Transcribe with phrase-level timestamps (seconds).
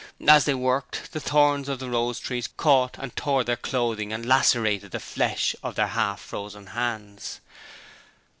[0.27, 4.25] As they worked, the thorns of the rose trees caught and tore their clothing and
[4.25, 7.39] lacerated the flesh of their half frozen hands.